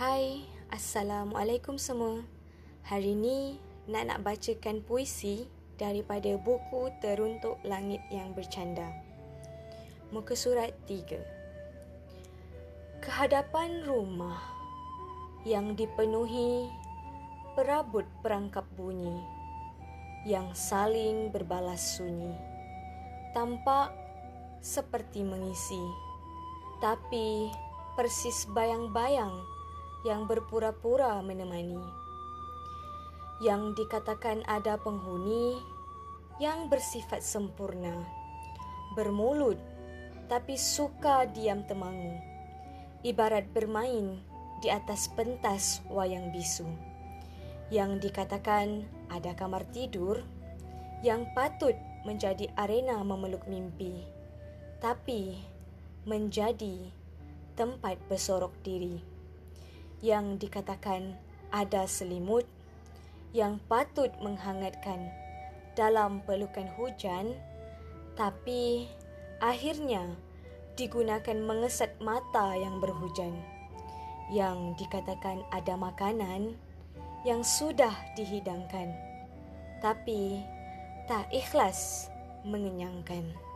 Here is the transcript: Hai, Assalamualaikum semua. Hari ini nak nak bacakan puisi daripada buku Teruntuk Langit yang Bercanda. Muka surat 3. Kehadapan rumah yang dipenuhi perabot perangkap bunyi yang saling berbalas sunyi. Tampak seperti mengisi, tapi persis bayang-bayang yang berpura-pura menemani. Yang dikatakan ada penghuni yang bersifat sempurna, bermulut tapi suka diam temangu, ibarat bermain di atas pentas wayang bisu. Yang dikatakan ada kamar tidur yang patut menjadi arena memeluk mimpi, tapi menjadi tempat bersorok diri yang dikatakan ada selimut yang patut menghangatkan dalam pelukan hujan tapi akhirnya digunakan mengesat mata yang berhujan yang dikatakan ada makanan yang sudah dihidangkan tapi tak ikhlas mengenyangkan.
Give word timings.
Hai, 0.00 0.48
Assalamualaikum 0.72 1.76
semua. 1.76 2.24
Hari 2.88 3.12
ini 3.12 3.60
nak 3.84 4.08
nak 4.08 4.24
bacakan 4.24 4.80
puisi 4.80 5.44
daripada 5.76 6.40
buku 6.40 6.88
Teruntuk 7.04 7.60
Langit 7.68 8.00
yang 8.08 8.32
Bercanda. 8.32 8.96
Muka 10.08 10.32
surat 10.32 10.72
3. 10.88 13.04
Kehadapan 13.04 13.84
rumah 13.84 14.40
yang 15.44 15.76
dipenuhi 15.76 16.64
perabot 17.52 18.08
perangkap 18.24 18.64
bunyi 18.72 19.20
yang 20.24 20.56
saling 20.56 21.28
berbalas 21.28 22.00
sunyi. 22.00 22.32
Tampak 23.36 23.92
seperti 24.64 25.28
mengisi, 25.28 25.84
tapi 26.80 27.52
persis 28.00 28.48
bayang-bayang 28.48 29.59
yang 30.00 30.24
berpura-pura 30.24 31.20
menemani. 31.20 31.80
Yang 33.40 33.84
dikatakan 33.84 34.44
ada 34.48 34.80
penghuni 34.80 35.60
yang 36.40 36.72
bersifat 36.72 37.20
sempurna, 37.20 37.92
bermulut 38.96 39.60
tapi 40.30 40.56
suka 40.56 41.28
diam 41.28 41.66
temangu, 41.66 42.16
ibarat 43.04 43.44
bermain 43.52 44.22
di 44.64 44.68
atas 44.72 45.10
pentas 45.12 45.84
wayang 45.90 46.32
bisu. 46.32 46.68
Yang 47.68 48.08
dikatakan 48.08 48.88
ada 49.12 49.36
kamar 49.36 49.68
tidur 49.68 50.24
yang 51.04 51.28
patut 51.36 51.76
menjadi 52.08 52.48
arena 52.56 53.00
memeluk 53.04 53.44
mimpi, 53.48 54.04
tapi 54.80 55.36
menjadi 56.08 56.88
tempat 57.56 58.00
bersorok 58.08 58.56
diri 58.64 59.19
yang 60.00 60.40
dikatakan 60.40 61.16
ada 61.52 61.84
selimut 61.84 62.48
yang 63.36 63.62
patut 63.70 64.10
menghangatkan 64.18 65.12
dalam 65.78 66.24
pelukan 66.26 66.66
hujan 66.74 67.36
tapi 68.18 68.90
akhirnya 69.38 70.04
digunakan 70.74 71.38
mengesat 71.38 71.94
mata 72.02 72.56
yang 72.56 72.80
berhujan 72.80 73.36
yang 74.32 74.74
dikatakan 74.78 75.44
ada 75.52 75.76
makanan 75.76 76.56
yang 77.22 77.44
sudah 77.44 77.92
dihidangkan 78.16 78.94
tapi 79.80 80.44
tak 81.08 81.26
ikhlas 81.34 82.06
mengenyangkan. 82.46 83.49